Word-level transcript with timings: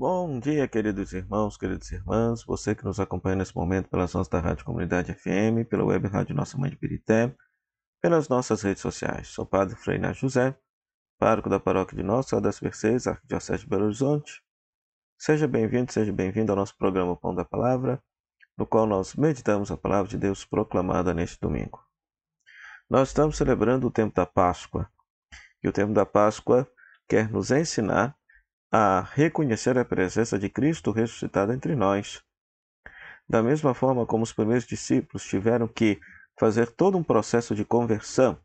Bom 0.00 0.38
dia, 0.38 0.68
queridos 0.68 1.12
irmãos, 1.12 1.56
queridas 1.56 1.90
irmãs, 1.90 2.44
você 2.44 2.72
que 2.72 2.84
nos 2.84 3.00
acompanha 3.00 3.34
nesse 3.34 3.56
momento 3.56 3.88
pelas 3.88 4.14
ondas 4.14 4.28
da 4.28 4.38
Rádio 4.38 4.64
Comunidade 4.64 5.12
FM, 5.12 5.66
pela 5.68 5.84
web 5.84 6.06
rádio 6.06 6.36
Nossa 6.36 6.56
Mãe 6.56 6.70
de 6.70 6.76
Pirité, 6.76 7.34
pelas 8.00 8.28
nossas 8.28 8.62
redes 8.62 8.80
sociais. 8.80 9.26
Sou 9.26 9.44
Padre 9.44 9.74
Freinar 9.74 10.14
José, 10.14 10.56
pároco 11.18 11.50
da 11.50 11.58
paróquia 11.58 11.96
de 11.96 12.04
Nossa 12.04 12.28
Senhora 12.28 12.44
das 12.44 12.60
Mercês, 12.60 13.08
Arquidiocese 13.08 13.64
de 13.64 13.68
Belo 13.68 13.86
Horizonte. 13.86 14.40
Seja 15.18 15.48
bem-vindo, 15.48 15.92
seja 15.92 16.12
bem-vindo 16.12 16.52
ao 16.52 16.56
nosso 16.56 16.76
programa 16.76 17.16
Pão 17.16 17.34
da 17.34 17.44
Palavra, 17.44 18.00
no 18.56 18.64
qual 18.64 18.86
nós 18.86 19.16
meditamos 19.16 19.68
a 19.72 19.76
palavra 19.76 20.08
de 20.08 20.16
Deus 20.16 20.44
proclamada 20.44 21.12
neste 21.12 21.40
domingo. 21.40 21.84
Nós 22.88 23.08
estamos 23.08 23.36
celebrando 23.36 23.88
o 23.88 23.90
tempo 23.90 24.14
da 24.14 24.24
Páscoa, 24.24 24.88
e 25.60 25.68
o 25.68 25.72
tempo 25.72 25.92
da 25.92 26.06
Páscoa 26.06 26.70
quer 27.08 27.28
nos 27.28 27.50
ensinar 27.50 28.16
a 28.70 29.00
reconhecer 29.14 29.78
a 29.78 29.84
presença 29.84 30.38
de 30.38 30.48
Cristo 30.48 30.90
ressuscitado 30.90 31.52
entre 31.52 31.74
nós. 31.74 32.22
Da 33.28 33.42
mesma 33.42 33.74
forma 33.74 34.06
como 34.06 34.24
os 34.24 34.32
primeiros 34.32 34.66
discípulos 34.66 35.24
tiveram 35.24 35.66
que 35.66 35.98
fazer 36.38 36.70
todo 36.70 36.96
um 36.96 37.02
processo 37.02 37.54
de 37.54 37.64
conversão 37.64 38.38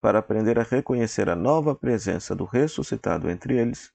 para 0.00 0.18
aprender 0.18 0.58
a 0.58 0.62
reconhecer 0.62 1.28
a 1.28 1.36
nova 1.36 1.74
presença 1.74 2.34
do 2.34 2.44
ressuscitado 2.44 3.30
entre 3.30 3.56
eles, 3.56 3.90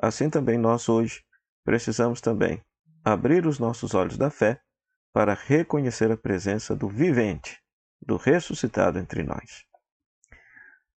assim 0.00 0.30
também 0.30 0.58
nós 0.58 0.88
hoje 0.88 1.22
precisamos 1.64 2.20
também 2.20 2.62
abrir 3.04 3.46
os 3.46 3.58
nossos 3.58 3.94
olhos 3.94 4.16
da 4.16 4.30
fé 4.30 4.60
para 5.12 5.34
reconhecer 5.34 6.10
a 6.10 6.16
presença 6.16 6.74
do 6.74 6.88
vivente, 6.88 7.60
do 8.00 8.16
ressuscitado 8.16 8.98
entre 8.98 9.22
nós. 9.22 9.64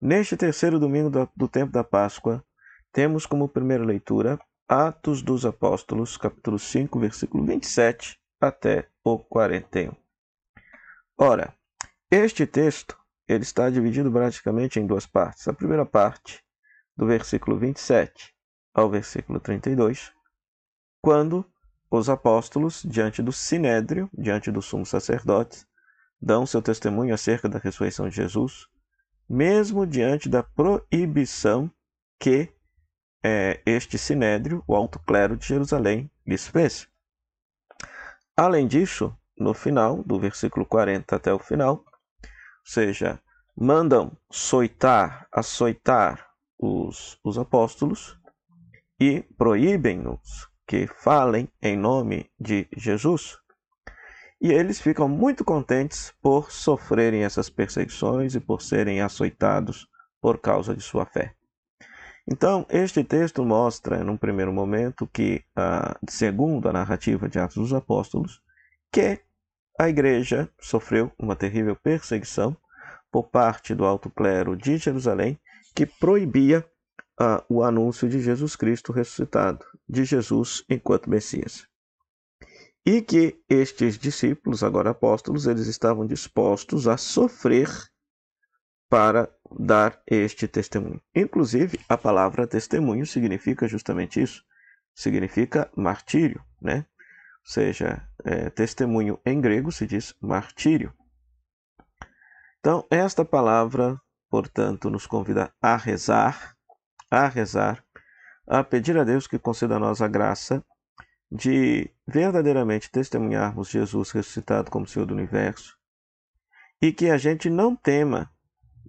Neste 0.01 0.37
terceiro 0.37 0.79
domingo 0.79 1.29
do, 1.35 1.47
tempo 1.47 1.71
da 1.71 1.83
Páscoa, 1.83 2.43
temos 2.91 3.25
como 3.25 3.47
primeira 3.47 3.83
leitura 3.83 4.39
Atos 4.67 5.21
dos 5.21 5.45
Apóstolos, 5.45 6.17
capítulo 6.17 6.59
5, 6.59 6.99
versículo 6.99 7.45
27 7.45 8.19
até 8.39 8.89
o 9.03 9.17
41. 9.17 9.95
Ora, 11.17 11.53
este 12.11 12.45
texto 12.45 12.97
ele 13.27 13.43
está 13.43 13.69
dividido 13.69 14.11
praticamente 14.11 14.79
em 14.79 14.85
duas 14.85 15.05
partes. 15.05 15.47
A 15.47 15.53
primeira 15.53 15.85
parte, 15.85 16.43
do 16.95 17.05
versículo 17.05 17.57
27 17.57 18.33
ao 18.73 18.89
versículo 18.89 19.39
32, 19.39 20.11
quando 21.01 21.45
os 21.89 22.09
apóstolos, 22.09 22.83
diante 22.83 23.21
do 23.21 23.31
sinédrio, 23.31 24.09
diante 24.13 24.51
dos 24.51 24.65
sumos 24.65 24.89
sacerdotes, 24.89 25.65
dão 26.21 26.45
seu 26.45 26.61
testemunho 26.61 27.13
acerca 27.13 27.47
da 27.47 27.59
ressurreição 27.59 28.09
de 28.09 28.15
Jesus, 28.15 28.67
mesmo 29.29 29.85
diante 29.85 30.27
da 30.27 30.43
proibição 30.43 31.71
que 32.19 32.53
é, 33.27 33.61
este 33.65 33.97
sinédrio, 33.97 34.63
o 34.65 34.73
alto 34.73 34.99
clero 34.99 35.35
de 35.35 35.45
Jerusalém, 35.45 36.09
lhes 36.25 36.47
fez. 36.47 36.87
Além 38.37 38.65
disso, 38.65 39.13
no 39.37 39.53
final, 39.53 40.01
do 40.01 40.17
versículo 40.17 40.65
40 40.65 41.13
até 41.13 41.33
o 41.33 41.39
final, 41.39 41.83
ou 41.83 42.29
seja, 42.63 43.19
mandam 43.53 44.17
soitar, 44.31 45.27
açoitar 45.29 46.25
os, 46.57 47.19
os 47.21 47.37
apóstolos 47.37 48.17
e 48.97 49.23
proíbem-nos 49.37 50.47
que 50.65 50.87
falem 50.87 51.49
em 51.61 51.75
nome 51.75 52.31
de 52.39 52.65
Jesus. 52.77 53.37
E 54.39 54.53
eles 54.53 54.79
ficam 54.79 55.09
muito 55.09 55.43
contentes 55.43 56.13
por 56.21 56.49
sofrerem 56.49 57.23
essas 57.23 57.49
perseguições 57.49 58.35
e 58.35 58.39
por 58.39 58.61
serem 58.61 59.01
açoitados 59.01 59.85
por 60.21 60.39
causa 60.39 60.73
de 60.73 60.81
sua 60.81 61.05
fé. 61.05 61.36
Então, 62.29 62.65
este 62.69 63.03
texto 63.05 63.45
mostra, 63.45 64.03
num 64.03 64.17
primeiro 64.17 64.51
momento, 64.51 65.07
que, 65.07 65.43
segundo 66.09 66.67
a 66.67 66.73
narrativa 66.73 67.29
de 67.29 67.39
Atos 67.39 67.55
dos 67.55 67.73
Apóstolos, 67.73 68.41
que 68.91 69.21
a 69.79 69.87
igreja 69.87 70.49
sofreu 70.59 71.11
uma 71.17 71.35
terrível 71.35 71.75
perseguição 71.75 72.57
por 73.09 73.29
parte 73.29 73.73
do 73.73 73.85
alto 73.85 74.09
clero 74.09 74.57
de 74.57 74.77
Jerusalém, 74.77 75.39
que 75.73 75.85
proibia 75.85 76.65
ah, 77.19 77.43
o 77.47 77.63
anúncio 77.63 78.09
de 78.09 78.19
Jesus 78.19 78.55
Cristo 78.55 78.91
ressuscitado, 78.91 79.65
de 79.87 80.03
Jesus 80.03 80.65
enquanto 80.69 81.09
Messias. 81.09 81.65
E 82.85 83.01
que 83.01 83.39
estes 83.49 83.97
discípulos, 83.97 84.63
agora 84.63 84.89
apóstolos, 84.89 85.45
eles 85.45 85.67
estavam 85.67 86.05
dispostos 86.05 86.87
a 86.87 86.97
sofrer 86.97 87.69
para 88.89 89.29
dar 89.57 90.01
este 90.05 90.47
testemunho. 90.47 91.01
Inclusive, 91.13 91.79
a 91.87 91.97
palavra 91.97 92.47
testemunho 92.47 93.05
significa 93.05 93.67
justamente 93.67 94.21
isso. 94.21 94.43
Significa 94.93 95.69
martírio, 95.75 96.43
né? 96.61 96.85
Ou 97.45 97.51
seja, 97.51 98.07
é, 98.23 98.49
testemunho 98.49 99.19
em 99.25 99.39
grego 99.39 99.71
se 99.71 99.85
diz 99.85 100.13
martírio. 100.21 100.93
Então, 102.59 102.85
esta 102.89 103.23
palavra, 103.23 103.99
portanto, 104.29 104.89
nos 104.89 105.07
convida 105.07 105.53
a 105.61 105.77
rezar, 105.77 106.55
a 107.09 107.27
rezar, 107.27 107.83
a 108.45 108.63
pedir 108.63 108.97
a 108.97 109.03
Deus 109.03 109.27
que 109.27 109.39
conceda 109.39 109.75
a 109.75 109.79
nós 109.79 110.01
a 110.01 110.07
graça 110.07 110.63
de 111.31 111.89
verdadeiramente 112.05 112.89
testemunharmos 112.89 113.69
Jesus 113.69 114.11
ressuscitado 114.11 114.71
como 114.71 114.87
Senhor 114.87 115.05
do 115.05 115.13
universo 115.13 115.77
e 116.81 116.91
que 116.91 117.09
a 117.09 117.17
gente 117.17 117.49
não 117.49 117.75
tema 117.75 118.31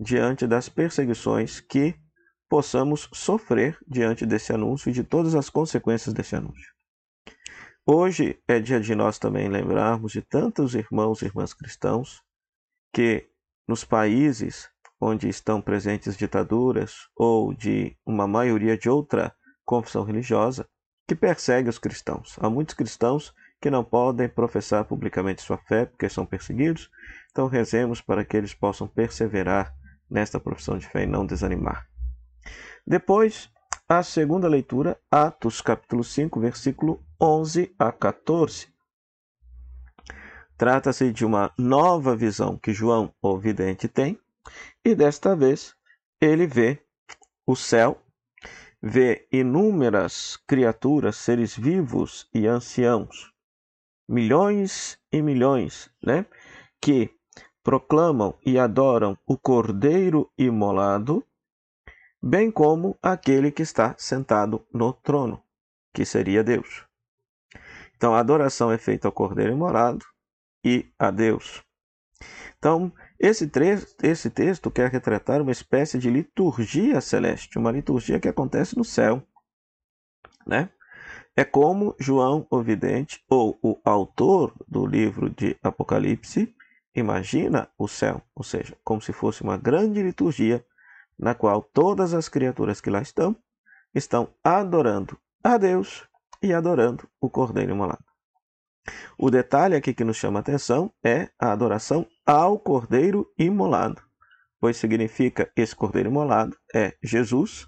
diante 0.01 0.47
das 0.47 0.69
perseguições 0.69 1.61
que 1.61 1.95
possamos 2.49 3.09
sofrer 3.13 3.79
diante 3.87 4.25
desse 4.25 4.53
anúncio 4.53 4.91
e 4.91 4.93
de 4.93 5.05
todas 5.05 5.35
as 5.35 5.51
consequências 5.51 6.15
desse 6.15 6.37
anúncio. 6.37 6.73
Hoje 7.85 8.41
é 8.47 8.61
dia 8.61 8.81
de 8.81 8.95
nós 8.95 9.19
também 9.19 9.49
lembrarmos 9.49 10.13
de 10.13 10.23
tantos 10.23 10.75
irmãos 10.75 11.21
e 11.21 11.25
irmãs 11.25 11.53
cristãos 11.53 12.23
que 12.93 13.29
nos 13.67 13.85
países 13.85 14.69
onde 15.01 15.29
estão 15.29 15.61
presentes 15.61 16.17
ditaduras 16.17 17.09
ou 17.17 17.55
de 17.55 17.97
uma 18.05 18.27
maioria 18.27 18.77
de 18.77 18.89
outra 18.89 19.35
confissão 19.65 20.05
religiosa 20.05 20.69
que 21.07 21.15
persegue 21.15 21.69
os 21.69 21.79
cristãos. 21.79 22.37
Há 22.41 22.51
muitos 22.51 22.75
cristãos 22.75 23.33
que 23.61 23.71
não 23.71 23.83
podem 23.83 24.29
professar 24.29 24.85
publicamente 24.85 25.43
sua 25.43 25.59
fé 25.59 25.87
porque 25.87 26.09
são 26.09 26.27
perseguidos, 26.27 26.91
então 27.31 27.47
rezemos 27.47 28.01
para 28.01 28.25
que 28.25 28.37
eles 28.37 28.55
possam 28.55 28.87
perseverar 28.87 29.75
nesta 30.11 30.41
profissão 30.41 30.79
de 30.79 30.87
fé 30.87 31.05
e 31.05 31.07
não 31.07 31.27
desanimar. 31.27 31.89
Depois, 32.87 33.51
a 33.89 34.03
segunda 34.03 34.49
leitura, 34.49 34.99
Atos 35.11 35.61
capítulo 35.61 36.05
5, 36.05 36.41
versículo 36.41 37.03
11 37.21 37.75
a 37.79 37.91
14. 37.91 38.69
Trata-se 40.57 41.13
de 41.13 41.25
uma 41.25 41.53
nova 41.57 42.17
visão 42.17 42.57
que 42.57 42.73
João, 42.73 43.15
o 43.23 43.39
vidente, 43.39 43.87
tem, 43.89 44.19
e 44.85 44.95
desta 44.95 45.37
vez 45.37 45.75
ele 46.21 46.47
vê 46.47 46.83
o 47.47 47.55
céu, 47.55 48.03
vê 48.83 49.29
inúmeras 49.33 50.37
criaturas, 50.47 51.17
seres 51.17 51.57
vivos 51.57 52.29
e 52.35 52.47
anciãos, 52.47 53.33
milhões 54.09 54.99
e 55.13 55.23
milhões, 55.23 55.91
né, 56.03 56.27
que 56.81 57.18
proclamam 57.63 58.35
e 58.45 58.59
adoram 58.59 59.17
o 59.27 59.37
Cordeiro 59.37 60.31
imolado, 60.39 61.25
bem 62.23 62.51
como 62.51 62.97
aquele 63.03 63.51
que 63.51 63.63
está 63.63 63.95
sentado 63.99 64.67
no 64.73 64.93
trono, 64.93 65.43
que 65.93 66.05
seria 66.05 66.43
Deus. 66.43 66.85
Então, 67.97 68.15
a 68.15 68.21
adoração 68.21 68.71
é 68.71 68.79
feita 68.79 69.09
ao 69.09 69.13
Cordeiro 69.13 69.53
imolado 69.53 70.05
e 70.65 70.87
a 70.99 71.11
Deus. 71.11 71.63
Então, 72.59 72.93
esse, 73.19 73.51
esse 74.03 74.31
texto 74.31 74.71
quer 74.71 74.91
retratar 74.91 75.41
uma 75.41 75.53
espécie 75.53 75.99
de 75.99 76.11
liturgia 76.11 77.01
celeste, 77.01 77.59
uma 77.59 77.71
liturgia 77.71 78.19
que 78.19 78.29
acontece 78.29 78.77
no 78.77 78.85
céu. 78.85 79.23
Né? 80.47 80.71
É 81.37 81.45
como 81.45 81.95
João 81.99 82.47
o 82.51 82.63
Vidente, 82.63 83.25
ou 83.29 83.59
o 83.63 83.79
autor 83.85 84.53
do 84.67 84.87
livro 84.87 85.31
de 85.31 85.57
Apocalipse, 85.63 86.55
imagina 86.99 87.69
o 87.79 87.89
céu, 87.89 88.23
ou 88.35 88.43
seja, 88.43 88.77
como 88.85 89.01
se 89.01 89.13
fosse 89.13 89.43
uma 89.43 89.57
grande 89.57 90.03
liturgia 90.03 90.65
na 91.19 91.35
qual 91.35 91.63
todas 91.63 92.15
as 92.15 92.29
criaturas 92.29 92.81
que 92.81 92.91
lá 92.91 93.01
estão 93.01 93.37
estão 93.95 94.29
adorando 94.45 95.19
a 95.43 95.57
Deus 95.57 96.07
e 96.43 96.53
adorando 96.53 97.09
o 97.21 97.29
Cordeiro 97.29 97.73
imolado. 97.73 98.05
O 99.19 99.31
detalhe 99.31 99.75
aqui 99.75 99.93
que 99.93 100.05
nos 100.05 100.17
chama 100.17 100.39
a 100.39 100.41
atenção 100.41 100.93
é 101.05 101.31
a 101.39 101.53
adoração 101.53 102.07
ao 102.25 102.59
Cordeiro 102.59 103.27
imolado, 103.39 104.03
pois 104.61 104.77
significa 104.77 105.51
esse 105.57 105.75
Cordeiro 105.75 106.09
imolado 106.09 106.57
é 106.75 106.97
Jesus, 107.03 107.67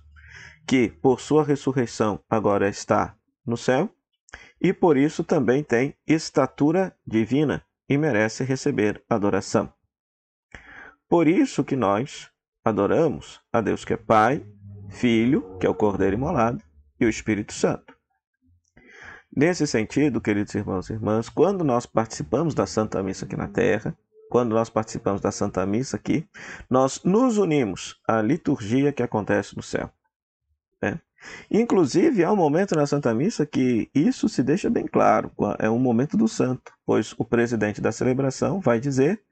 que 0.67 0.89
por 0.89 1.21
sua 1.21 1.45
ressurreição 1.45 2.23
agora 2.29 2.69
está 2.69 3.17
no 3.45 3.57
céu 3.57 3.91
e 4.61 4.73
por 4.73 4.97
isso 4.97 5.25
também 5.25 5.65
tem 5.65 5.97
estatura 6.07 6.97
divina, 7.07 7.65
e 7.91 7.99
merece 7.99 8.45
receber 8.45 9.03
adoração. 9.11 9.71
Por 11.09 11.27
isso 11.27 11.65
que 11.65 11.75
nós 11.75 12.31
adoramos 12.65 13.41
a 13.53 13.61
Deus 13.61 13.85
que 13.85 13.93
é 13.93 13.97
Pai, 13.97 14.47
Filho, 14.89 15.59
que 15.59 15.67
é 15.67 15.69
o 15.69 15.75
Cordeiro 15.75 16.15
imolado, 16.15 16.63
e 17.01 17.05
o 17.05 17.09
Espírito 17.09 17.53
Santo. 17.53 17.93
Nesse 19.35 19.67
sentido, 19.67 20.21
queridos 20.21 20.55
irmãos 20.55 20.89
e 20.89 20.93
irmãs, 20.93 21.29
quando 21.29 21.65
nós 21.65 21.85
participamos 21.85 22.55
da 22.55 22.65
Santa 22.65 23.03
Missa 23.03 23.25
aqui 23.25 23.37
na 23.37 23.49
Terra, 23.49 23.97
quando 24.31 24.55
nós 24.55 24.71
participamos 24.71 25.21
da 25.21 25.33
Santa 25.33 25.67
Missa 25.67 25.97
aqui, 25.97 26.29
nós 26.69 27.03
nos 27.03 27.39
unimos 27.39 28.01
à 28.07 28.23
liturgia 28.23 28.93
que 28.93 29.03
acontece 29.03 29.57
no 29.57 29.63
céu. 29.63 29.91
Né? 30.83 31.01
Inclusive, 31.51 32.25
há 32.25 32.33
um 32.33 32.37
momento 32.37 32.75
na 32.75 32.87
Santa 32.87 33.15
Missa 33.15 33.45
que 33.45 33.91
isso 33.95 34.29
se 34.29 34.43
deixa 34.43 34.71
bem 34.71 34.87
claro, 34.87 35.31
é 35.59 35.69
um 35.69 35.79
momento 35.79 36.17
do 36.17 36.27
santo, 36.27 36.73
pois 36.87 37.15
o 37.19 37.25
presidente 37.25 37.81
da 37.81 37.93
celebração 37.93 38.61
vai 38.61 38.81
dizer 38.81 39.23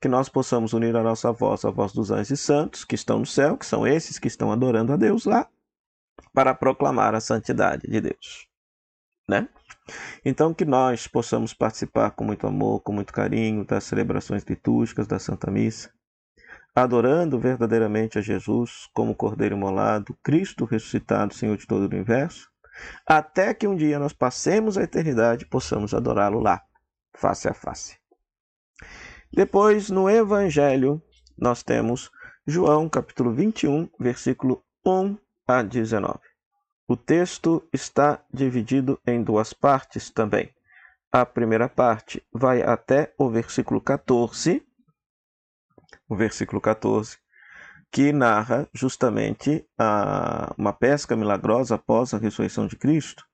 que 0.00 0.08
nós 0.08 0.28
possamos 0.28 0.72
unir 0.72 0.96
a 0.96 1.02
nossa 1.02 1.32
voz 1.32 1.64
à 1.64 1.70
voz 1.70 1.92
dos 1.92 2.10
anjos 2.10 2.30
e 2.30 2.36
santos 2.36 2.84
que 2.84 2.94
estão 2.94 3.18
no 3.18 3.26
céu, 3.26 3.56
que 3.56 3.66
são 3.66 3.86
esses 3.86 4.18
que 4.18 4.28
estão 4.28 4.52
adorando 4.52 4.92
a 4.92 4.96
Deus 4.96 5.24
lá, 5.24 5.48
para 6.32 6.54
proclamar 6.54 7.14
a 7.14 7.20
santidade 7.20 7.88
de 7.88 8.00
Deus. 8.00 8.46
Né? 9.28 9.48
Então, 10.24 10.54
que 10.54 10.64
nós 10.64 11.06
possamos 11.06 11.52
participar 11.52 12.10
com 12.12 12.24
muito 12.24 12.46
amor, 12.46 12.80
com 12.80 12.92
muito 12.92 13.12
carinho 13.12 13.64
das 13.64 13.84
celebrações 13.84 14.44
litúrgicas 14.44 15.06
da 15.06 15.18
Santa 15.18 15.50
Missa, 15.50 15.90
adorando 16.74 17.38
verdadeiramente 17.38 18.18
a 18.18 18.22
Jesus 18.22 18.88
como 18.92 19.14
Cordeiro 19.14 19.56
Molado, 19.56 20.16
Cristo 20.22 20.64
ressuscitado, 20.64 21.34
Senhor 21.34 21.56
de 21.56 21.66
todo 21.66 21.82
o 21.82 21.86
universo, 21.86 22.50
até 23.06 23.54
que 23.54 23.68
um 23.68 23.76
dia 23.76 23.98
nós 23.98 24.12
passemos 24.12 24.76
a 24.76 24.82
eternidade 24.82 25.44
e 25.44 25.48
possamos 25.48 25.94
adorá-lo 25.94 26.40
lá, 26.40 26.60
face 27.14 27.48
a 27.48 27.54
face. 27.54 27.96
Depois, 29.32 29.90
no 29.90 30.10
Evangelho, 30.10 31.00
nós 31.38 31.62
temos 31.62 32.10
João 32.46 32.88
capítulo 32.88 33.32
21, 33.32 33.88
versículo 33.98 34.62
1 34.84 35.16
a 35.46 35.62
19. 35.62 36.18
O 36.86 36.96
texto 36.96 37.66
está 37.72 38.22
dividido 38.32 39.00
em 39.06 39.22
duas 39.22 39.52
partes 39.52 40.10
também. 40.10 40.52
A 41.10 41.24
primeira 41.24 41.68
parte 41.68 42.22
vai 42.32 42.62
até 42.62 43.14
o 43.16 43.30
versículo 43.30 43.80
14, 43.80 44.62
o 46.08 46.16
versículo 46.16 46.60
14, 46.60 47.18
que 47.90 48.12
narra 48.12 48.68
justamente 48.72 49.66
a, 49.78 50.52
uma 50.58 50.72
pesca 50.72 51.16
milagrosa 51.16 51.76
após 51.76 52.12
a 52.12 52.18
ressurreição 52.18 52.66
de 52.66 52.76
Cristo. 52.76 53.24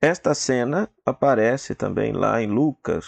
Esta 0.00 0.34
cena 0.34 0.88
aparece 1.04 1.74
também 1.74 2.12
lá 2.12 2.42
em 2.42 2.46
Lucas, 2.46 3.06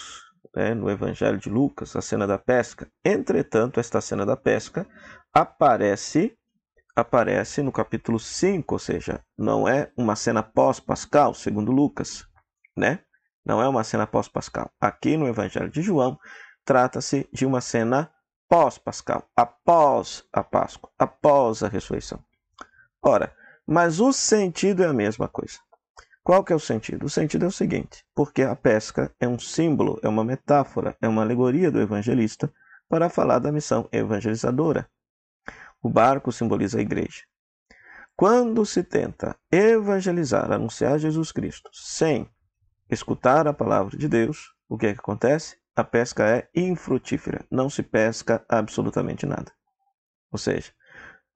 né, 0.55 0.75
no 0.75 0.91
Evangelho 0.91 1.39
de 1.39 1.51
Lucas, 1.51 1.95
a 1.95 2.01
cena 2.01 2.27
da 2.27 2.39
pesca. 2.39 2.91
Entretanto, 3.05 3.79
esta 3.79 4.01
cena 4.01 4.25
da 4.25 4.37
pesca 4.37 4.87
aparece 5.33 6.37
aparece 6.97 7.63
no 7.63 7.71
capítulo 7.71 8.19
5, 8.19 8.75
ou 8.75 8.79
seja, 8.79 9.23
não 9.37 9.69
é 9.69 9.93
uma 9.99 10.17
cena 10.17 10.43
pós-pascal, 10.43 11.35
segundo 11.35 11.71
Lucas, 11.71 12.27
né? 12.75 13.01
Não 13.45 13.61
é 13.61 13.69
uma 13.69 13.85
cena 13.85 14.07
pós-pascal. 14.07 14.71
Aqui 14.81 15.15
no 15.19 15.29
Evangelho 15.29 15.69
de 15.69 15.83
João, 15.83 16.19
trata-se 16.65 17.29
de 17.31 17.45
uma 17.45 17.61
cena 17.61 18.11
pós-pascal, 18.49 19.29
após 19.37 20.25
a 20.33 20.43
Páscoa, 20.43 20.91
após 20.99 21.63
a 21.63 21.69
ressurreição. 21.69 22.23
Ora, 23.03 23.35
mas 23.67 24.01
o 24.01 24.13
sentido 24.13 24.83
é 24.83 24.87
a 24.87 24.93
mesma 24.93 25.29
coisa. 25.29 25.59
Qual 26.23 26.43
que 26.43 26.53
é 26.53 26.57
o 26.57 26.61
sentido? 26.61 27.07
O 27.07 27.11
sentido 27.11 27.45
é 27.45 27.49
o 27.49 27.53
seguinte, 27.53 28.05
porque 28.15 28.43
a 28.43 28.57
pesca 28.57 29.15
é 29.21 29.29
um 29.29 29.39
símbolo, 29.39 30.01
é 30.03 30.09
uma 30.09 30.25
metáfora, 30.25 30.97
é 31.01 31.09
uma 31.09 31.23
alegoria 31.23 31.71
do 31.71 31.81
evangelista 31.81 32.53
para 32.89 33.09
falar 33.09 33.39
da 33.39 33.53
missão 33.53 33.89
evangelizadora. 33.93 34.89
O 35.83 35.89
barco 35.89 36.33
simboliza 36.33 36.79
a 36.79 36.83
igreja. 36.83 37.23
Quando 38.17 38.65
se 38.65 38.83
tenta 38.83 39.37
evangelizar, 39.53 40.51
anunciar 40.51 40.99
Jesus 40.99 41.31
Cristo, 41.31 41.71
sem 41.73 42.29
escutar 42.91 43.47
a 43.47 43.53
palavra 43.53 43.97
de 43.97 44.09
Deus, 44.09 44.53
o 44.69 44.79
que 44.79 44.87
é 44.87 44.95
que 44.95 45.01
acontece? 45.01 45.57
A 45.77 45.85
pesca 45.85 46.27
é 46.27 46.49
infrutífera, 46.55 47.45
não 47.51 47.69
se 47.69 47.83
pesca 47.83 48.43
absolutamente 48.49 49.27
nada. 49.27 49.53
Ou 50.33 50.39
seja, 50.39 50.73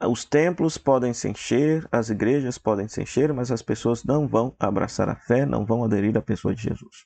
os 0.03 0.25
templos 0.25 0.79
podem 0.79 1.13
se 1.13 1.29
encher, 1.29 1.87
as 1.93 2.09
igrejas 2.09 2.57
podem 2.57 2.89
se 2.89 3.03
encher, 3.03 3.35
mas 3.35 3.53
as 3.53 3.61
pessoas 3.61 4.03
não 4.03 4.27
vão 4.27 4.57
abraçar 4.59 5.11
a 5.11 5.15
fé, 5.15 5.45
não 5.45 5.67
vão 5.67 5.85
aderir 5.85 6.17
à 6.17 6.23
pessoa 6.23 6.55
de 6.55 6.63
Jesus. 6.63 7.05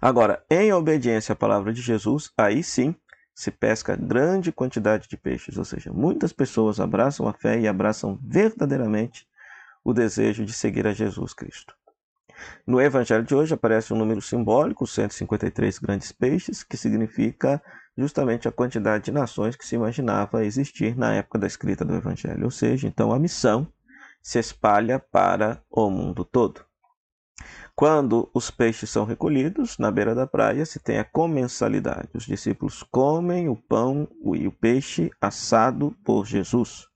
Agora, 0.00 0.44
em 0.50 0.72
obediência 0.72 1.34
à 1.34 1.36
palavra 1.36 1.72
de 1.72 1.80
Jesus, 1.80 2.32
aí 2.36 2.64
sim 2.64 2.96
se 3.32 3.52
pesca 3.52 3.94
grande 3.94 4.50
quantidade 4.50 5.08
de 5.08 5.16
peixes, 5.16 5.56
ou 5.56 5.64
seja, 5.64 5.92
muitas 5.92 6.32
pessoas 6.32 6.80
abraçam 6.80 7.28
a 7.28 7.32
fé 7.32 7.60
e 7.60 7.68
abraçam 7.68 8.18
verdadeiramente 8.20 9.24
o 9.84 9.92
desejo 9.92 10.44
de 10.44 10.52
seguir 10.52 10.84
a 10.84 10.92
Jesus 10.92 11.32
Cristo. 11.32 11.76
No 12.66 12.80
Evangelho 12.80 13.24
de 13.24 13.34
hoje 13.34 13.54
aparece 13.54 13.92
um 13.92 13.96
número 13.96 14.20
simbólico, 14.20 14.86
153 14.86 15.78
grandes 15.78 16.12
peixes, 16.12 16.62
que 16.62 16.76
significa 16.76 17.62
justamente 17.96 18.46
a 18.46 18.52
quantidade 18.52 19.04
de 19.04 19.12
nações 19.12 19.56
que 19.56 19.66
se 19.66 19.74
imaginava 19.74 20.44
existir 20.44 20.96
na 20.96 21.14
época 21.14 21.38
da 21.38 21.46
escrita 21.46 21.84
do 21.84 21.94
Evangelho. 21.94 22.44
Ou 22.44 22.50
seja, 22.50 22.86
então 22.86 23.12
a 23.12 23.18
missão 23.18 23.66
se 24.22 24.38
espalha 24.38 24.98
para 24.98 25.62
o 25.70 25.90
mundo 25.90 26.24
todo. 26.24 26.64
Quando 27.74 28.28
os 28.34 28.50
peixes 28.50 28.90
são 28.90 29.04
recolhidos, 29.04 29.78
na 29.78 29.90
beira 29.90 30.12
da 30.12 30.26
praia 30.26 30.66
se 30.66 30.80
tem 30.80 30.98
a 30.98 31.04
comensalidade. 31.04 32.08
Os 32.12 32.26
discípulos 32.26 32.82
comem 32.82 33.48
o 33.48 33.54
pão 33.54 34.08
e 34.34 34.48
o 34.48 34.52
peixe 34.52 35.10
assado 35.20 35.96
por 36.04 36.26
Jesus. 36.26 36.88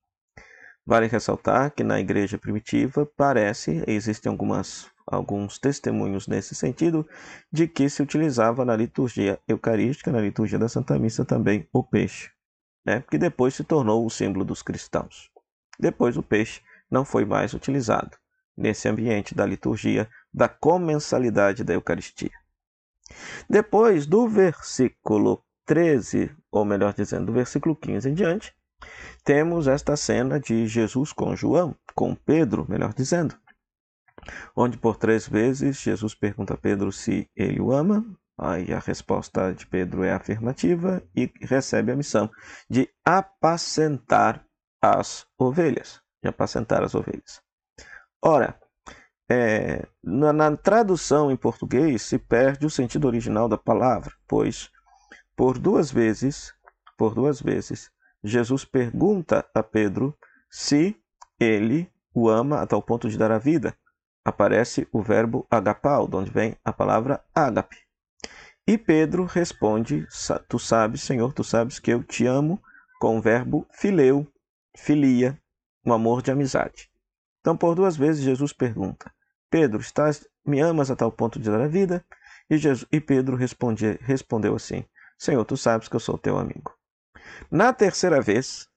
Vale 0.85 1.07
ressaltar 1.07 1.71
que 1.71 1.85
na 1.85 2.01
igreja 2.01 2.37
primitiva 2.37 3.07
parece, 3.17 3.85
existem 3.87 4.29
algumas, 4.29 4.91
alguns 5.07 5.59
testemunhos 5.59 6.27
nesse 6.27 6.55
sentido, 6.55 7.07
de 7.51 7.67
que 7.67 7.89
se 7.89 8.03
utilizava 8.03 8.65
na 8.65 8.77
liturgia 8.77 9.39
eucarística, 9.47 10.13
na 10.13 10.21
liturgia 10.21 10.59
da 10.59 10.69
Santa 10.69 10.99
Missa 10.99 11.25
também, 11.25 11.69
o 11.73 11.83
peixe, 11.83 12.31
né? 12.85 13.05
que 13.11 13.19
depois 13.19 13.55
se 13.55 13.65
tornou 13.65 14.05
o 14.05 14.11
símbolo 14.11 14.45
dos 14.45 14.63
cristãos. 14.63 15.31
Depois 15.79 16.17
o 16.17 16.23
peixe 16.23 16.61
não 16.91 17.05
foi 17.05 17.25
mais 17.25 17.55
utilizado 17.55 18.17
nesse 18.57 18.89
ambiente 18.89 19.35
da 19.35 19.47
liturgia 19.47 20.09
da 20.33 20.49
comensalidade 20.49 21.65
da 21.65 21.75
Eucaristia. 21.75 22.31
Depois 23.49 24.07
do 24.07 24.29
versículo 24.29 25.43
13, 25.67 26.35
ou 26.51 26.65
melhor 26.65 26.95
dizendo, 26.95 27.27
do 27.27 27.33
versículo 27.33 27.75
15 27.75 28.11
em 28.11 28.15
diante, 28.15 28.55
temos 29.25 29.67
esta 29.67 29.97
cena 29.97 30.41
de 30.41 30.67
Jesus 30.67 31.13
com 31.13 31.37
João, 31.37 31.77
com 31.95 32.15
Pedro, 32.15 32.67
melhor 32.69 32.93
dizendo, 32.93 33.37
onde 34.55 34.77
por 34.77 34.97
três 34.97 35.27
vezes 35.27 35.81
Jesus 35.81 36.15
pergunta 36.15 36.55
a 36.55 36.57
Pedro 36.57 36.93
se 36.93 37.29
ele 37.37 37.61
o 37.61 37.73
ama, 37.73 38.05
aí 38.39 38.73
a 38.73 38.79
resposta 38.79 39.53
de 39.53 39.67
Pedro 39.67 40.03
é 40.03 40.13
afirmativa 40.13 41.03
e 41.15 41.31
recebe 41.41 41.93
a 41.93 41.97
missão 41.97 42.31
de 42.69 42.89
apacentar 43.05 44.45
as 44.81 45.27
ovelhas, 45.39 46.01
de 46.23 46.29
apacentar 46.29 46.83
as 46.83 46.95
ovelhas. 46.95 47.41
Ora, 48.21 48.59
é, 49.29 49.87
na, 50.03 50.33
na 50.33 50.57
tradução 50.57 51.31
em 51.31 51.37
português 51.37 52.03
se 52.03 52.19
perde 52.19 52.67
o 52.67 52.71
sentido 52.71 53.07
original 53.07 53.49
da 53.49 53.57
palavra, 53.57 54.13
pois 54.29 54.71
por 55.37 55.59
duas 55.59 55.91
vezes, 55.91 56.53
por 56.99 57.15
duas 57.15 57.41
vezes, 57.41 57.91
Jesus 58.23 58.65
pergunta 58.65 59.45
a 59.55 59.63
Pedro 59.63 60.17
se 60.51 60.97
ele 61.41 61.91
o 62.15 62.29
ama 62.29 62.61
a 62.61 62.67
tal 62.67 62.83
ponto 62.83 63.09
de 63.09 63.19
dar 63.19 63.33
a 63.33 63.39
vida. 63.39 63.75
Aparece 64.25 64.87
o 64.93 65.03
verbo 65.03 65.47
agapau, 65.51 66.07
de 66.07 66.17
onde 66.17 66.31
vem 66.31 66.57
a 66.65 66.73
palavra 66.73 67.25
ágape. 67.35 67.77
E 68.67 68.79
Pedro 68.79 69.25
responde: 69.25 70.07
Tu 70.49 70.59
sabes, 70.59 71.03
Senhor, 71.03 71.33
tu 71.33 71.43
sabes 71.43 71.81
que 71.81 71.93
eu 71.93 72.03
te 72.05 72.27
amo, 72.27 72.63
com 73.01 73.19
o 73.19 73.21
verbo 73.21 73.67
fileu, 73.73 74.27
filia, 74.77 75.41
um 75.85 75.93
amor 75.93 76.23
de 76.23 76.31
amizade. 76.31 76.89
Então, 77.41 77.57
por 77.57 77.75
duas 77.75 77.97
vezes, 77.97 78.23
Jesus 78.23 78.53
pergunta: 78.53 79.13
Pedro, 79.51 79.81
estás, 79.81 80.27
me 80.47 80.61
amas 80.61 80.91
a 80.91 80.97
tal 80.97 81.11
ponto 81.11 81.41
de 81.41 81.51
dar 81.51 81.61
a 81.61 81.67
vida? 81.67 82.05
E, 82.49 82.57
Jesus, 82.57 82.87
e 82.93 83.01
Pedro 83.01 83.37
responde, 83.37 83.99
respondeu 84.03 84.55
assim: 84.55 84.85
Senhor, 85.19 85.45
tu 85.45 85.57
sabes 85.57 85.89
que 85.89 85.97
eu 85.97 86.01
sou 86.01 86.17
teu 86.17 86.39
amigo. 86.39 86.73
Na 87.51 87.73
terceira 87.73 88.21
vez, 88.21 88.69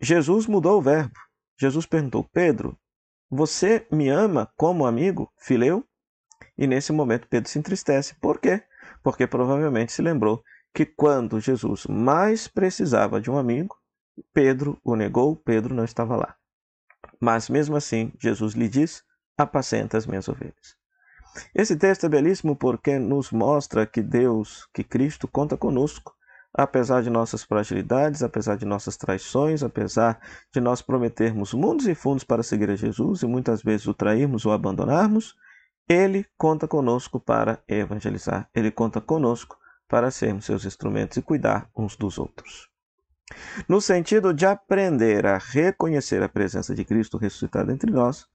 Jesus 0.00 0.46
mudou 0.46 0.78
o 0.78 0.82
verbo. 0.82 1.14
Jesus 1.56 1.86
perguntou: 1.86 2.24
Pedro, 2.32 2.76
você 3.30 3.86
me 3.90 4.08
ama 4.08 4.52
como 4.56 4.84
amigo, 4.84 5.32
fileu? 5.38 5.84
E 6.58 6.66
nesse 6.66 6.92
momento 6.92 7.28
Pedro 7.28 7.48
se 7.48 7.58
entristece. 7.58 8.14
Por 8.16 8.40
quê? 8.40 8.62
Porque 9.02 9.26
provavelmente 9.26 9.92
se 9.92 10.02
lembrou 10.02 10.42
que 10.74 10.84
quando 10.84 11.40
Jesus 11.40 11.86
mais 11.86 12.48
precisava 12.48 13.20
de 13.20 13.30
um 13.30 13.38
amigo, 13.38 13.76
Pedro 14.32 14.78
o 14.84 14.96
negou, 14.96 15.36
Pedro 15.36 15.74
não 15.74 15.84
estava 15.84 16.16
lá. 16.16 16.36
Mas 17.20 17.48
mesmo 17.48 17.76
assim, 17.76 18.12
Jesus 18.18 18.54
lhe 18.54 18.68
diz: 18.68 19.02
apacenta 19.38 19.96
as 19.96 20.06
minhas 20.06 20.28
ovelhas. 20.28 20.76
Esse 21.54 21.76
texto 21.76 22.06
é 22.06 22.08
belíssimo 22.08 22.56
porque 22.56 22.98
nos 22.98 23.30
mostra 23.30 23.86
que 23.86 24.02
Deus, 24.02 24.66
que 24.74 24.82
Cristo 24.82 25.28
conta 25.28 25.56
conosco, 25.56 26.12
apesar 26.52 27.02
de 27.02 27.10
nossas 27.10 27.42
fragilidades, 27.42 28.22
apesar 28.22 28.56
de 28.56 28.64
nossas 28.64 28.96
traições, 28.96 29.62
apesar 29.62 30.20
de 30.52 30.60
nós 30.60 30.82
prometermos 30.82 31.54
mundos 31.54 31.86
e 31.86 31.94
fundos 31.94 32.24
para 32.24 32.42
seguir 32.42 32.70
a 32.70 32.76
Jesus 32.76 33.22
e 33.22 33.26
muitas 33.26 33.62
vezes 33.62 33.86
o 33.86 33.94
trairmos 33.94 34.44
ou 34.46 34.52
abandonarmos, 34.52 35.34
Ele 35.88 36.26
conta 36.36 36.68
conosco 36.68 37.18
para 37.18 37.60
evangelizar, 37.66 38.48
ele 38.54 38.70
conta 38.70 39.00
conosco 39.00 39.58
para 39.88 40.10
sermos 40.10 40.44
seus 40.44 40.64
instrumentos 40.64 41.16
e 41.16 41.22
cuidar 41.22 41.68
uns 41.76 41.96
dos 41.96 42.16
outros. 42.16 42.70
No 43.68 43.80
sentido 43.80 44.32
de 44.32 44.46
aprender 44.46 45.26
a 45.26 45.38
reconhecer 45.38 46.22
a 46.22 46.28
presença 46.28 46.74
de 46.74 46.84
Cristo 46.84 47.16
ressuscitado 47.16 47.72
entre 47.72 47.90
nós, 47.90 48.26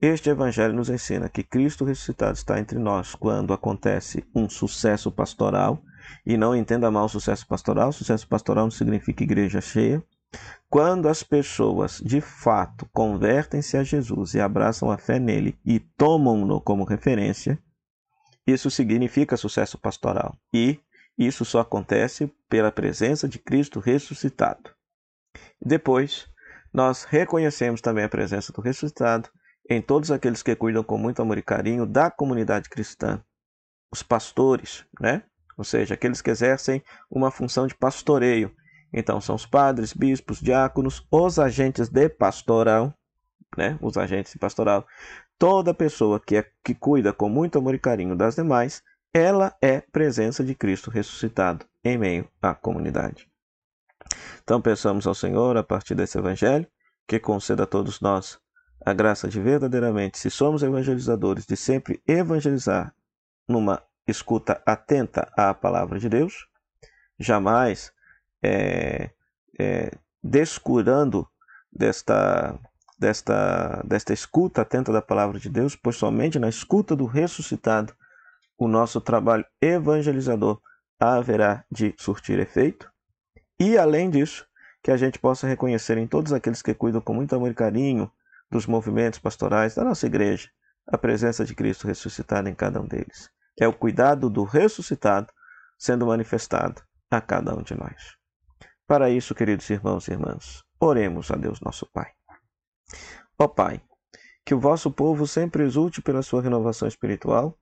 este 0.00 0.30
Evangelho 0.30 0.74
nos 0.74 0.88
ensina 0.88 1.28
que 1.28 1.42
Cristo 1.42 1.84
ressuscitado 1.84 2.34
está 2.34 2.58
entre 2.58 2.78
nós 2.78 3.14
quando 3.14 3.52
acontece 3.52 4.24
um 4.34 4.48
sucesso 4.48 5.10
pastoral, 5.10 5.82
e 6.24 6.36
não 6.36 6.54
entenda 6.54 6.90
mal 6.90 7.08
sucesso 7.08 7.46
pastoral, 7.46 7.92
sucesso 7.92 8.26
pastoral 8.26 8.64
não 8.64 8.70
significa 8.70 9.22
igreja 9.22 9.60
cheia. 9.60 10.02
Quando 10.68 11.08
as 11.08 11.22
pessoas 11.22 12.02
de 12.04 12.20
fato 12.20 12.86
convertem-se 12.92 13.76
a 13.76 13.82
Jesus 13.82 14.34
e 14.34 14.40
abraçam 14.40 14.90
a 14.90 14.98
fé 14.98 15.18
nele 15.18 15.58
e 15.64 15.80
tomam-no 15.80 16.60
como 16.60 16.84
referência, 16.84 17.58
isso 18.46 18.70
significa 18.70 19.36
sucesso 19.36 19.78
pastoral. 19.78 20.36
E 20.52 20.78
isso 21.16 21.44
só 21.44 21.60
acontece 21.60 22.32
pela 22.48 22.70
presença 22.70 23.28
de 23.28 23.38
Cristo 23.38 23.80
ressuscitado. 23.80 24.70
Depois, 25.60 26.28
nós 26.72 27.04
reconhecemos 27.04 27.80
também 27.80 28.04
a 28.04 28.08
presença 28.08 28.52
do 28.52 28.60
ressuscitado 28.60 29.28
em 29.68 29.82
todos 29.82 30.10
aqueles 30.10 30.42
que 30.42 30.56
cuidam 30.56 30.82
com 30.82 30.96
muito 30.96 31.20
amor 31.20 31.36
e 31.36 31.42
carinho 31.42 31.84
da 31.84 32.10
comunidade 32.10 32.68
cristã, 32.68 33.22
os 33.92 34.02
pastores, 34.02 34.86
né? 35.00 35.24
Ou 35.58 35.64
seja, 35.64 35.94
aqueles 35.94 36.22
que 36.22 36.30
exercem 36.30 36.82
uma 37.10 37.30
função 37.30 37.66
de 37.66 37.74
pastoreio. 37.74 38.54
Então, 38.92 39.20
são 39.20 39.34
os 39.34 39.44
padres, 39.44 39.92
bispos, 39.92 40.40
diáconos, 40.40 41.06
os 41.10 41.38
agentes 41.38 41.90
de 41.90 42.08
pastoral, 42.08 42.94
né? 43.56 43.78
Os 43.82 43.98
agentes 43.98 44.32
de 44.32 44.38
pastoral. 44.38 44.86
Toda 45.36 45.74
pessoa 45.74 46.18
que, 46.18 46.36
é, 46.36 46.46
que 46.64 46.74
cuida 46.74 47.12
com 47.12 47.28
muito 47.28 47.58
amor 47.58 47.74
e 47.74 47.78
carinho 47.78 48.16
das 48.16 48.36
demais 48.36 48.82
ela 49.12 49.56
é 49.62 49.80
presença 49.80 50.44
de 50.44 50.54
Cristo 50.54 50.90
ressuscitado 50.90 51.66
em 51.82 51.96
meio 51.98 52.28
à 52.40 52.54
comunidade. 52.54 53.28
Então 54.42 54.60
peçamos 54.60 55.06
ao 55.06 55.14
Senhor, 55.14 55.56
a 55.56 55.62
partir 55.62 55.94
desse 55.94 56.18
evangelho, 56.18 56.66
que 57.06 57.18
conceda 57.18 57.64
a 57.64 57.66
todos 57.66 58.00
nós 58.00 58.38
a 58.84 58.92
graça 58.92 59.28
de 59.28 59.40
verdadeiramente, 59.40 60.18
se 60.18 60.30
somos 60.30 60.62
evangelizadores, 60.62 61.44
de 61.44 61.56
sempre 61.56 62.00
evangelizar 62.06 62.94
numa 63.48 63.82
escuta 64.10 64.62
atenta 64.64 65.30
à 65.36 65.52
palavra 65.52 65.98
de 65.98 66.08
Deus, 66.08 66.46
jamais 67.18 67.92
é, 68.42 69.10
é, 69.58 69.90
descurando 70.22 71.28
desta, 71.72 72.58
desta, 72.98 73.82
desta 73.84 74.12
escuta 74.12 74.62
atenta 74.62 74.92
da 74.92 75.02
palavra 75.02 75.38
de 75.38 75.48
Deus, 75.48 75.76
pois 75.76 75.96
somente 75.96 76.38
na 76.38 76.48
escuta 76.48 76.96
do 76.96 77.06
ressuscitado 77.06 77.94
o 78.56 78.66
nosso 78.66 79.00
trabalho 79.00 79.44
evangelizador 79.60 80.60
haverá 80.98 81.64
de 81.70 81.94
surtir 81.96 82.38
efeito. 82.40 82.90
E, 83.60 83.78
além 83.78 84.10
disso, 84.10 84.46
que 84.82 84.90
a 84.90 84.96
gente 84.96 85.18
possa 85.18 85.46
reconhecer 85.46 85.96
em 85.98 86.06
todos 86.06 86.32
aqueles 86.32 86.62
que 86.62 86.74
cuidam 86.74 87.00
com 87.00 87.14
muito 87.14 87.34
amor 87.34 87.50
e 87.50 87.54
carinho 87.54 88.10
dos 88.50 88.66
movimentos 88.66 89.18
pastorais 89.18 89.74
da 89.74 89.84
nossa 89.84 90.06
igreja 90.06 90.48
a 90.86 90.96
presença 90.96 91.44
de 91.44 91.54
Cristo 91.54 91.86
ressuscitado 91.86 92.48
em 92.48 92.54
cada 92.54 92.80
um 92.80 92.86
deles. 92.86 93.30
É 93.60 93.66
o 93.66 93.72
cuidado 93.72 94.30
do 94.30 94.44
ressuscitado 94.44 95.32
sendo 95.78 96.06
manifestado 96.06 96.82
a 97.10 97.20
cada 97.20 97.54
um 97.54 97.62
de 97.62 97.74
nós. 97.74 98.16
Para 98.86 99.10
isso, 99.10 99.34
queridos 99.34 99.68
irmãos 99.70 100.08
e 100.08 100.12
irmãs, 100.12 100.62
oremos 100.80 101.30
a 101.30 101.36
Deus 101.36 101.60
nosso 101.60 101.86
Pai. 101.92 102.12
Ó 103.38 103.46
Pai, 103.46 103.80
que 104.44 104.54
o 104.54 104.60
vosso 104.60 104.90
povo 104.90 105.26
sempre 105.26 105.62
exulte 105.62 106.00
pela 106.00 106.22
sua 106.22 106.42
renovação 106.42 106.88
espiritual 106.88 107.58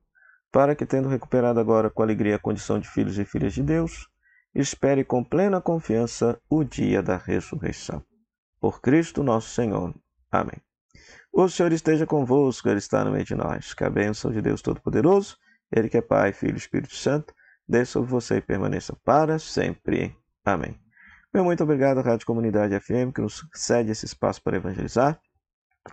para 0.51 0.75
que, 0.75 0.85
tendo 0.85 1.09
recuperado 1.09 1.59
agora 1.59 1.89
com 1.89 2.01
alegria 2.01 2.37
a 2.37 2.39
condição 2.39 2.79
de 2.79 2.89
filhos 2.89 3.19
e 3.19 3.25
filhas 3.25 3.53
de 3.53 3.61
Deus, 3.61 4.07
espere 4.55 5.03
com 5.03 5.23
plena 5.23 5.61
confiança 5.61 6.39
o 6.49 6.63
dia 6.63 7.03
da 7.03 7.17
ressurreição. 7.17 8.03
Por 8.59 8.81
Cristo 8.81 9.21
nosso 9.21 9.49
Senhor. 9.49 9.93
Amém. 10.31 10.61
O 11.31 11.47
Senhor 11.47 11.71
esteja 11.71 12.07
convosco, 12.07 12.67
Ele 12.67 12.79
está 12.79 13.03
no 13.03 13.11
meio 13.11 13.25
de 13.25 13.35
nós. 13.35 13.73
Que 13.73 13.83
a 13.83 13.89
bênção 13.89 14.31
de 14.31 14.41
Deus 14.41 14.61
Todo-Poderoso, 14.61 15.37
Ele 15.71 15.89
que 15.89 15.97
é 15.97 16.01
Pai, 16.01 16.33
Filho 16.33 16.55
e 16.55 16.57
Espírito 16.57 16.95
Santo, 16.95 17.33
desça 17.67 17.93
sobre 17.93 18.09
você 18.09 18.37
e 18.37 18.41
permaneça 18.41 18.95
para 19.03 19.37
sempre. 19.39 20.15
Amém. 20.45 20.79
Meu 21.33 21.43
muito 21.43 21.63
obrigado 21.63 21.99
à 21.99 22.01
Rádio 22.01 22.25
Comunidade 22.25 22.79
FM, 22.79 23.13
que 23.13 23.21
nos 23.21 23.45
cede 23.53 23.91
esse 23.91 24.05
espaço 24.05 24.41
para 24.41 24.57
evangelizar. 24.57 25.19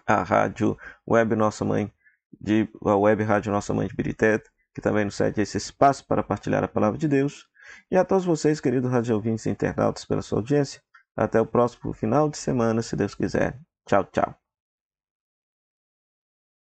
A 0.07 0.23
Rádio 0.23 0.77
Web 1.09 1.37
Nossa 1.37 1.65
Mãe 1.65 1.93
de 2.41 2.69
a 2.85 2.97
Web 2.97 3.23
Rádio 3.23 3.53
Nossa 3.53 3.73
Mãe 3.73 3.87
de 3.87 3.95
Birité, 3.95 4.43
que 4.75 4.81
também 4.81 5.05
nos 5.05 5.15
cede 5.15 5.41
esse 5.41 5.57
espaço 5.57 6.07
para 6.07 6.23
partilhar 6.23 6.65
a 6.65 6.69
palavra 6.69 6.99
de 6.99 7.09
Deus. 7.09 7.47
E 7.91 7.97
a 7.97 8.05
todos 8.05 8.25
vocês, 8.25 8.61
queridos 8.61 8.91
rádio 8.91 9.15
ouvintes 9.15 9.47
e 9.47 9.51
internautas, 9.51 10.05
pela 10.05 10.23
sua 10.23 10.39
audiência. 10.39 10.83
Até 11.17 11.41
o 11.41 11.47
próximo 11.47 11.93
final 11.93 12.29
de 12.29 12.37
semana, 12.37 12.83
se 12.83 12.97
Deus 12.97 13.15
quiser. 13.15 13.59
Tchau, 13.87 14.05
tchau. 14.05 14.44